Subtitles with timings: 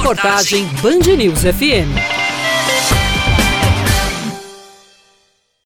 [0.00, 1.92] Reportagem Band News FM.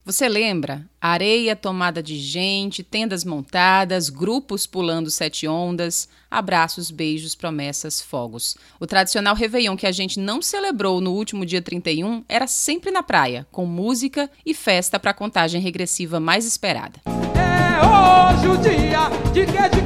[0.05, 0.85] Você lembra?
[1.01, 8.57] Areia tomada de gente, tendas montadas, grupos pulando sete ondas, abraços, beijos, promessas, fogos.
[8.81, 13.05] O tradicional Réveillon que a gente não celebrou no último dia 31 era sempre na
[13.05, 17.01] praia, com música e festa para a contagem regressiva mais esperada.
[17.07, 19.84] É hoje o dia de que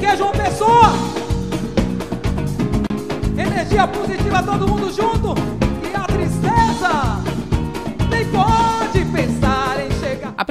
[3.78, 5.34] Energia positiva, todo mundo junto.
[5.88, 7.07] E a tristeza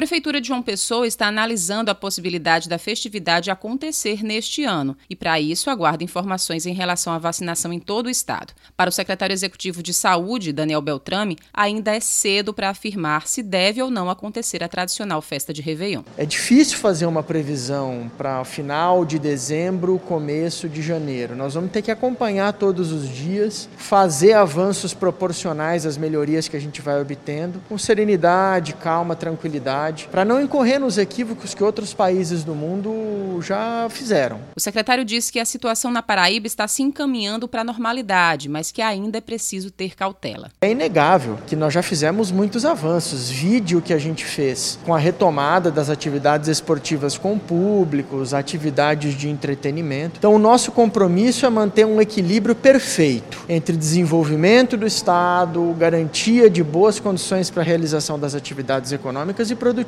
[0.08, 5.38] Prefeitura de João Pessoa está analisando a possibilidade da festividade acontecer neste ano e, para
[5.38, 8.54] isso, aguarda informações em relação à vacinação em todo o estado.
[8.74, 13.82] Para o secretário executivo de Saúde, Daniel Beltrame, ainda é cedo para afirmar se deve
[13.82, 16.00] ou não acontecer a tradicional festa de Réveillon.
[16.16, 21.36] É difícil fazer uma previsão para final de dezembro, começo de janeiro.
[21.36, 26.60] Nós vamos ter que acompanhar todos os dias, fazer avanços proporcionais às melhorias que a
[26.60, 32.44] gente vai obtendo, com serenidade, calma, tranquilidade para não incorrer nos equívocos que outros países
[32.44, 34.40] do mundo já fizeram.
[34.56, 38.70] O secretário disse que a situação na Paraíba está se encaminhando para a normalidade, mas
[38.70, 40.50] que ainda é preciso ter cautela.
[40.60, 43.30] É inegável que nós já fizemos muitos avanços.
[43.30, 49.28] Vídeo que a gente fez com a retomada das atividades esportivas com públicos, atividades de
[49.28, 50.16] entretenimento.
[50.18, 56.62] Então, o nosso compromisso é manter um equilíbrio perfeito entre desenvolvimento do Estado, garantia de
[56.62, 59.87] boas condições para a realização das atividades econômicas e produtivas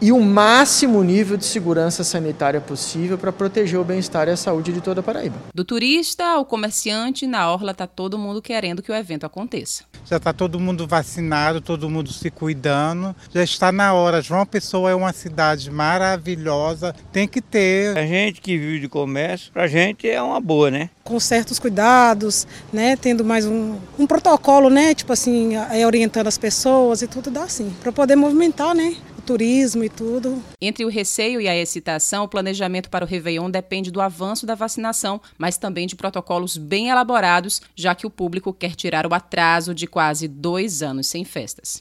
[0.00, 4.72] e o máximo nível de segurança sanitária possível para proteger o bem-estar e a saúde
[4.72, 5.36] de toda a Paraíba.
[5.52, 9.84] Do turista ao comerciante, na orla está todo mundo querendo que o evento aconteça.
[10.06, 13.14] Já está todo mundo vacinado, todo mundo se cuidando.
[13.32, 14.22] Já está na hora.
[14.22, 17.96] João Pessoa é uma cidade maravilhosa, tem que ter.
[17.98, 20.90] A gente que vive de comércio, para a gente é uma boa, né?
[21.04, 22.96] Com certos cuidados, né?
[22.96, 24.94] Tendo mais um, um protocolo, né?
[24.94, 25.52] Tipo assim,
[25.84, 27.74] orientando as pessoas e tudo dá assim.
[27.82, 28.96] Para poder movimentar, né?
[29.30, 30.42] Turismo e tudo.
[30.60, 34.56] Entre o receio e a excitação, o planejamento para o Réveillon depende do avanço da
[34.56, 39.72] vacinação, mas também de protocolos bem elaborados, já que o público quer tirar o atraso
[39.72, 41.78] de quase dois anos sem festas.